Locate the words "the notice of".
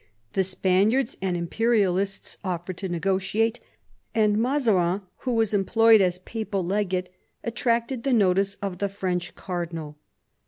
8.01-8.79